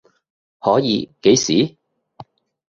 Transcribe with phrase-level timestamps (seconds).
[0.59, 1.77] 可以，幾時？